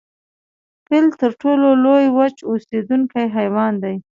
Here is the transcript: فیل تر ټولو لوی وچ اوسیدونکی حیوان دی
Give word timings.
فیل 0.85 1.07
تر 1.21 1.31
ټولو 1.41 1.67
لوی 1.83 2.05
وچ 2.17 2.35
اوسیدونکی 2.49 3.25
حیوان 3.35 3.73
دی 3.83 3.95